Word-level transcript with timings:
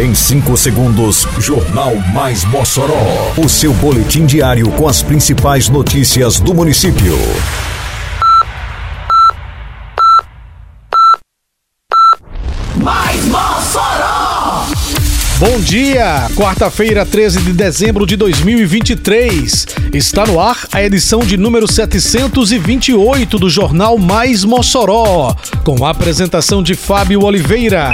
Em 0.00 0.14
5 0.14 0.56
segundos, 0.56 1.26
Jornal 1.38 1.94
Mais 2.14 2.42
Mossoró. 2.46 3.34
O 3.36 3.50
seu 3.50 3.70
boletim 3.74 4.24
diário 4.24 4.70
com 4.70 4.88
as 4.88 5.02
principais 5.02 5.68
notícias 5.68 6.40
do 6.40 6.54
município. 6.54 7.18
Mais 12.76 13.26
Mossoró! 13.26 14.64
Bom 15.38 15.60
dia! 15.60 16.30
Quarta-feira, 16.34 17.04
13 17.04 17.42
de 17.42 17.52
dezembro 17.52 18.06
de 18.06 18.16
2023. 18.16 19.66
Está 19.92 20.24
no 20.24 20.40
ar 20.40 20.66
a 20.72 20.82
edição 20.82 21.20
de 21.20 21.36
número 21.36 21.70
728 21.70 23.38
do 23.38 23.50
Jornal 23.50 23.98
Mais 23.98 24.44
Mossoró, 24.44 25.36
com 25.62 25.84
a 25.84 25.90
apresentação 25.90 26.62
de 26.62 26.74
Fábio 26.74 27.22
Oliveira. 27.22 27.92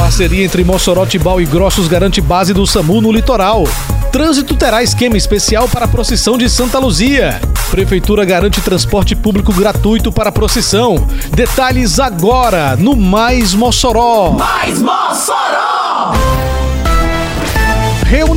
Parceria 0.00 0.46
entre 0.46 0.64
Mossoró, 0.64 1.04
Tibau 1.04 1.42
e 1.42 1.44
Grossos 1.44 1.86
garante 1.86 2.22
base 2.22 2.54
do 2.54 2.66
SAMU 2.66 3.02
no 3.02 3.12
litoral. 3.12 3.64
Trânsito 4.10 4.56
terá 4.56 4.82
esquema 4.82 5.18
especial 5.18 5.68
para 5.68 5.84
a 5.84 5.88
procissão 5.88 6.38
de 6.38 6.48
Santa 6.48 6.78
Luzia. 6.78 7.38
Prefeitura 7.70 8.24
garante 8.24 8.62
transporte 8.62 9.14
público 9.14 9.52
gratuito 9.52 10.10
para 10.10 10.30
a 10.30 10.32
procissão. 10.32 11.06
Detalhes 11.36 12.00
agora 12.00 12.76
no 12.76 12.96
Mais 12.96 13.52
Mossoró. 13.52 14.30
Mais 14.30 14.80
Mossoró! 14.80 15.49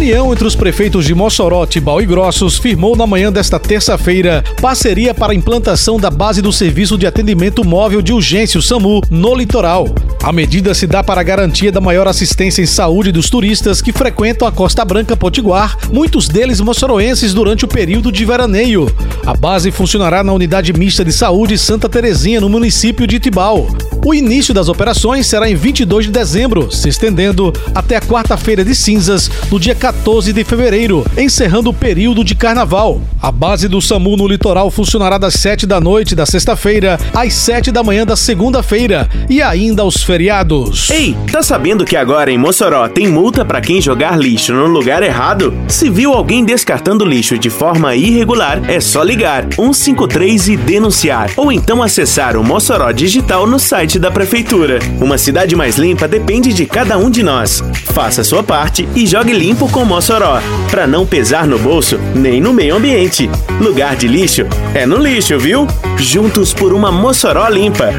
Reunião 0.04 0.34
entre 0.34 0.46
os 0.46 0.54
prefeitos 0.54 1.06
de 1.06 1.16
Mossoró, 1.16 1.66
Tibau 1.66 2.02
e 2.02 2.06
Grossos 2.06 2.58
firmou 2.58 2.94
na 2.94 3.08
manhã 3.08 3.32
desta 3.32 3.58
terça-feira 3.58 4.44
parceria 4.62 5.14
para 5.14 5.32
a 5.32 5.36
implantação 5.36 5.98
da 5.98 6.10
base 6.10 6.42
do 6.42 6.52
Serviço 6.52 6.98
de 6.98 7.08
Atendimento 7.08 7.64
Móvel 7.64 8.02
de 8.02 8.12
Urgência, 8.12 8.60
o 8.60 8.62
SAMU, 8.62 9.00
no 9.10 9.34
litoral. 9.34 9.88
A 10.22 10.34
medida 10.34 10.74
se 10.74 10.86
dá 10.86 11.02
para 11.02 11.22
a 11.22 11.24
garantia 11.24 11.72
da 11.72 11.80
maior 11.80 12.06
assistência 12.06 12.62
em 12.62 12.66
saúde 12.66 13.14
dos 13.14 13.30
turistas 13.30 13.82
que 13.82 13.94
frequentam 13.94 14.46
a 14.46 14.52
Costa 14.52 14.84
Branca 14.84 15.16
Potiguar, 15.16 15.78
muitos 15.90 16.28
deles 16.28 16.60
moçoroenses 16.60 17.34
durante 17.34 17.64
o 17.64 17.68
período 17.68 18.12
de 18.12 18.26
veraneio. 18.26 18.94
A 19.26 19.34
base 19.34 19.72
funcionará 19.72 20.22
na 20.22 20.34
Unidade 20.34 20.74
Mista 20.74 21.06
de 21.06 21.14
Saúde 21.14 21.58
Santa 21.58 21.88
Terezinha, 21.88 22.42
no 22.42 22.50
município 22.50 23.08
de 23.08 23.22
Tibau. 23.22 23.68
O 24.06 24.14
início 24.14 24.54
das 24.54 24.68
operações 24.68 25.28
será 25.28 25.50
em 25.50 25.56
22 25.56 26.08
de 26.08 26.12
dezembro, 26.12 26.70
se 26.70 26.90
estendendo 26.90 27.54
até 27.74 27.96
a 27.96 28.02
quarta-feira 28.02 28.66
de 28.66 28.76
cinzas, 28.76 29.32
no 29.50 29.58
dia 29.58 29.74
14 29.74 29.93
de 30.34 30.44
fevereiro, 30.44 31.06
encerrando 31.18 31.70
o 31.70 31.74
período 31.74 32.24
de 32.24 32.36
carnaval. 32.36 33.02
A 33.22 33.32
base 33.32 33.68
do 33.68 33.82
SAMU 33.82 34.18
no 34.18 34.28
litoral 34.28 34.70
funcionará 34.70 35.18
das 35.18 35.36
7 35.36 35.66
da 35.66 35.80
noite 35.80 36.14
da 36.14 36.26
sexta-feira 36.26 37.00
às 37.14 37.34
7 37.34 37.72
da 37.72 37.84
manhã 37.84 38.06
da 38.06 38.16
segunda-feira 38.16 39.10
e 39.30 39.42
ainda 39.42 39.82
aos 39.82 40.04
feriados. 40.04 40.90
Ei, 40.90 41.16
tá 41.32 41.42
sabendo 41.42 41.86
que 41.86 41.96
agora 41.96 42.32
em 42.32 42.38
Mossoró 42.38 42.88
tem 42.90 43.08
multa 43.08 43.46
para 43.46 43.62
quem 43.62 43.82
jogar 43.82 44.18
lixo 44.18 44.54
no 44.54 44.68
lugar 44.68 45.02
errado? 45.04 45.54
Se 45.68 45.90
viu 45.90 46.14
alguém 46.14 46.44
descartando 46.44 47.06
lixo 47.06 47.38
de 47.38 47.50
forma 47.50 47.96
irregular, 47.96 48.62
é 48.70 48.82
só 48.82 49.04
ligar 49.04 49.48
153 49.56 50.50
e 50.50 50.58
denunciar, 50.58 51.32
ou 51.38 51.52
então 51.52 51.82
acessar 51.82 52.36
o 52.36 52.44
Mossoró 52.44 52.92
Digital 52.92 53.48
no 53.48 53.58
site 53.58 53.98
da 53.98 54.12
prefeitura. 54.12 54.80
Uma 55.00 55.18
cidade 55.18 55.56
mais 55.56 55.78
limpa 55.78 56.08
depende 56.08 56.54
de 56.54 56.66
cada 56.66 56.98
um 56.98 57.10
de 57.10 57.24
nós. 57.24 57.64
Faça 57.94 58.24
sua 58.24 58.44
parte 58.44 58.88
e 58.96 59.08
jogue 59.08 59.32
limpo 59.32 59.70
com 59.70 59.83
Mossoró, 59.86 60.40
para 60.70 60.88
não 60.88 61.06
pesar 61.06 61.46
no 61.46 61.60
bolso 61.60 62.00
nem 62.16 62.40
no 62.40 62.54
meio 62.54 62.76
ambiente. 62.76 63.30
Lugar 63.60 63.96
de 63.96 64.08
lixo 64.08 64.46
é 64.74 64.86
no 64.86 64.98
lixo, 64.98 65.38
viu? 65.38 65.68
Juntos 65.98 66.54
por 66.54 66.74
uma 66.74 66.92
Mossoró 66.92 67.48
limpa. 67.48 67.94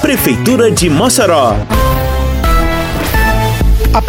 Prefeitura 0.00 0.70
de 0.70 0.88
Mossoró. 0.88 1.56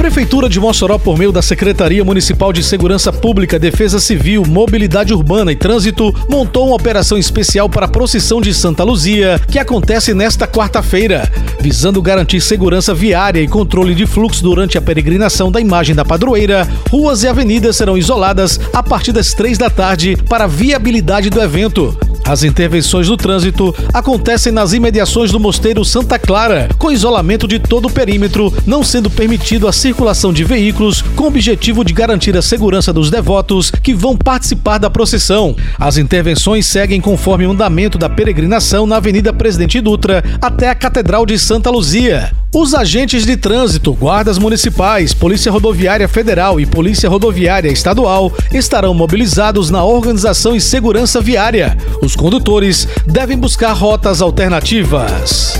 Prefeitura 0.09 0.49
de 0.49 0.59
Mossoró, 0.59 0.97
por 0.97 1.19
meio 1.19 1.31
da 1.31 1.39
Secretaria 1.39 2.03
Municipal 2.03 2.51
de 2.51 2.63
Segurança 2.63 3.13
Pública, 3.13 3.59
Defesa 3.59 3.99
Civil, 3.99 4.43
Mobilidade 4.43 5.13
Urbana 5.13 5.51
e 5.51 5.55
Trânsito, 5.55 6.11
montou 6.27 6.65
uma 6.65 6.75
operação 6.75 7.15
especial 7.15 7.69
para 7.69 7.85
a 7.85 7.87
procissão 7.87 8.41
de 8.41 8.51
Santa 8.51 8.83
Luzia, 8.83 9.39
que 9.51 9.59
acontece 9.59 10.15
nesta 10.15 10.47
quarta-feira, 10.47 11.31
visando 11.61 12.01
garantir 12.01 12.41
segurança 12.41 12.91
viária 12.91 13.39
e 13.39 13.47
controle 13.47 13.93
de 13.93 14.07
fluxo 14.07 14.41
durante 14.41 14.79
a 14.79 14.81
peregrinação 14.81 15.51
da 15.51 15.61
imagem 15.61 15.93
da 15.93 16.03
padroeira. 16.03 16.67
Ruas 16.89 17.21
e 17.21 17.27
avenidas 17.27 17.75
serão 17.75 17.95
isoladas 17.95 18.59
a 18.73 18.81
partir 18.81 19.11
das 19.11 19.35
três 19.35 19.59
da 19.59 19.69
tarde 19.69 20.17
para 20.27 20.47
viabilidade 20.47 21.29
do 21.29 21.39
evento. 21.39 21.95
As 22.29 22.43
intervenções 22.43 23.07
do 23.07 23.17
trânsito 23.17 23.75
acontecem 23.91 24.51
nas 24.51 24.71
imediações 24.71 25.31
do 25.31 25.39
Mosteiro 25.39 25.83
Santa 25.83 26.19
Clara, 26.19 26.69
com 26.77 26.91
isolamento 26.91 27.47
de 27.47 27.57
todo 27.57 27.87
o 27.87 27.91
perímetro, 27.91 28.53
não 28.67 28.83
sendo 28.83 29.09
permitido 29.09 29.67
a 29.67 29.73
circulação 29.73 30.31
de 30.31 30.43
veículos, 30.43 31.01
com 31.01 31.23
o 31.23 31.27
objetivo 31.27 31.83
de 31.83 31.91
garantir 31.91 32.37
a 32.37 32.41
segurança 32.43 32.93
dos 32.93 33.09
devotos 33.09 33.71
que 33.71 33.95
vão 33.95 34.15
participar 34.15 34.77
da 34.77 34.91
procissão. 34.91 35.55
As 35.79 35.97
intervenções 35.97 36.67
seguem 36.67 37.01
conforme 37.01 37.47
o 37.47 37.51
andamento 37.51 37.97
da 37.97 38.07
peregrinação 38.07 38.85
na 38.85 38.97
Avenida 38.97 39.33
Presidente 39.33 39.81
Dutra 39.81 40.23
até 40.39 40.69
a 40.69 40.75
Catedral 40.75 41.25
de 41.25 41.39
Santa 41.39 41.71
Luzia. 41.71 42.31
Os 42.51 42.73
agentes 42.73 43.27
de 43.27 43.37
trânsito, 43.37 43.93
guardas 43.93 44.39
municipais, 44.39 45.13
Polícia 45.13 45.51
Rodoviária 45.51 46.07
Federal 46.07 46.59
e 46.59 46.65
Polícia 46.65 47.07
Rodoviária 47.07 47.69
Estadual 47.71 48.33
estarão 48.51 48.91
mobilizados 48.91 49.69
na 49.69 49.83
organização 49.83 50.55
e 50.55 50.61
segurança 50.61 51.21
viária. 51.21 51.77
Os 52.01 52.15
condutores 52.15 52.87
devem 53.05 53.37
buscar 53.37 53.73
rotas 53.73 54.19
alternativas. 54.19 55.59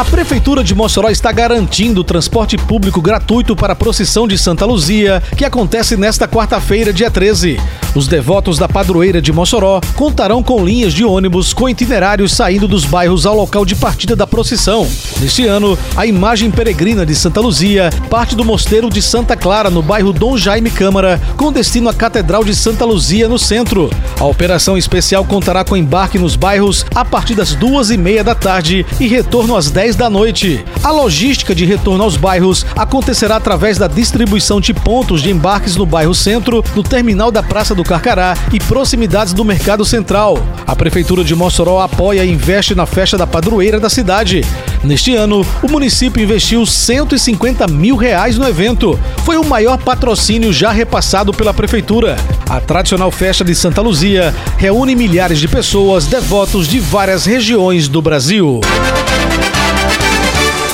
A 0.00 0.04
Prefeitura 0.10 0.64
de 0.64 0.74
Mossoró 0.74 1.10
está 1.10 1.30
garantindo 1.30 2.02
transporte 2.02 2.56
público 2.56 3.02
gratuito 3.02 3.54
para 3.54 3.74
a 3.74 3.76
procissão 3.76 4.26
de 4.26 4.38
Santa 4.38 4.64
Luzia, 4.64 5.22
que 5.36 5.44
acontece 5.44 5.94
nesta 5.94 6.26
quarta-feira, 6.26 6.90
dia 6.90 7.10
13. 7.10 7.60
Os 7.94 8.08
devotos 8.08 8.56
da 8.56 8.66
padroeira 8.66 9.20
de 9.20 9.30
Mossoró 9.30 9.78
contarão 9.96 10.42
com 10.42 10.64
linhas 10.64 10.94
de 10.94 11.04
ônibus 11.04 11.52
com 11.52 11.68
itinerários 11.68 12.32
saindo 12.32 12.66
dos 12.66 12.86
bairros 12.86 13.26
ao 13.26 13.36
local 13.36 13.62
de 13.66 13.74
partida 13.74 14.16
da 14.16 14.26
procissão. 14.26 14.88
Neste 15.20 15.46
ano, 15.46 15.78
a 15.94 16.06
imagem 16.06 16.50
peregrina 16.50 17.04
de 17.04 17.14
Santa 17.14 17.42
Luzia 17.42 17.90
parte 18.08 18.34
do 18.34 18.44
Mosteiro 18.44 18.88
de 18.88 19.02
Santa 19.02 19.36
Clara, 19.36 19.68
no 19.68 19.82
bairro 19.82 20.14
Dom 20.14 20.38
Jaime 20.38 20.70
Câmara, 20.70 21.20
com 21.36 21.52
destino 21.52 21.90
à 21.90 21.92
Catedral 21.94 22.42
de 22.42 22.54
Santa 22.54 22.86
Luzia, 22.86 23.28
no 23.28 23.38
centro. 23.38 23.90
A 24.18 24.24
operação 24.24 24.78
especial 24.78 25.26
contará 25.26 25.62
com 25.62 25.76
embarque 25.76 26.18
nos 26.18 26.36
bairros 26.36 26.86
a 26.94 27.04
partir 27.04 27.34
das 27.34 27.54
duas 27.54 27.90
e 27.90 27.98
meia 27.98 28.24
da 28.24 28.34
tarde 28.34 28.86
e 28.98 29.06
retorno 29.06 29.56
às 29.56 29.70
10 29.90 29.96
da 29.96 30.10
noite. 30.10 30.64
A 30.84 30.90
logística 30.90 31.54
de 31.54 31.64
retorno 31.64 32.04
aos 32.04 32.16
bairros 32.16 32.64
acontecerá 32.76 33.36
através 33.36 33.76
da 33.76 33.88
distribuição 33.88 34.60
de 34.60 34.72
pontos 34.72 35.22
de 35.22 35.30
embarques 35.30 35.74
no 35.74 35.84
bairro 35.84 36.14
Centro, 36.14 36.64
no 36.76 36.82
terminal 36.82 37.30
da 37.32 37.42
Praça 37.42 37.74
do 37.74 37.82
Carcará 37.82 38.36
e 38.52 38.60
proximidades 38.60 39.32
do 39.32 39.44
Mercado 39.44 39.84
Central. 39.84 40.38
A 40.66 40.76
Prefeitura 40.76 41.24
de 41.24 41.34
Mossoró 41.34 41.80
apoia 41.80 42.24
e 42.24 42.30
investe 42.30 42.74
na 42.74 42.86
festa 42.86 43.18
da 43.18 43.26
padroeira 43.26 43.80
da 43.80 43.90
cidade. 43.90 44.44
Neste 44.84 45.14
ano, 45.14 45.44
o 45.62 45.68
município 45.68 46.22
investiu 46.22 46.64
150 46.64 47.66
mil 47.66 47.96
reais 47.96 48.38
no 48.38 48.46
evento. 48.46 48.98
Foi 49.24 49.36
o 49.36 49.44
maior 49.44 49.76
patrocínio 49.76 50.52
já 50.52 50.70
repassado 50.70 51.32
pela 51.32 51.52
Prefeitura. 51.52 52.16
A 52.48 52.60
tradicional 52.60 53.10
festa 53.10 53.44
de 53.44 53.54
Santa 53.54 53.80
Luzia 53.80 54.34
reúne 54.56 54.94
milhares 54.94 55.38
de 55.40 55.48
pessoas 55.48 56.06
devotos 56.06 56.68
de 56.68 56.78
várias 56.78 57.26
regiões 57.26 57.88
do 57.88 58.00
Brasil. 58.00 58.60